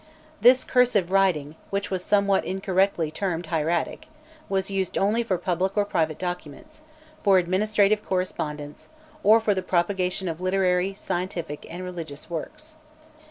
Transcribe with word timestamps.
This 0.41 0.63
cursive 0.63 1.11
writing, 1.11 1.55
which 1.69 1.91
was 1.91 2.03
somewhat 2.03 2.43
incorrectly 2.43 3.11
termed 3.11 3.45
hieratic, 3.45 4.07
was 4.49 4.71
used 4.71 4.97
only 4.97 5.21
for 5.21 5.37
public 5.37 5.77
or 5.77 5.85
private 5.85 6.17
documents, 6.17 6.81
for 7.23 7.37
administrative 7.37 8.03
correspondence, 8.03 8.87
or 9.21 9.39
for 9.39 9.53
the 9.53 9.61
propagation 9.61 10.27
of 10.27 10.41
literary, 10.41 10.95
scientific, 10.95 11.67
and 11.69 11.83
religious 11.83 12.31
works. 12.31 12.77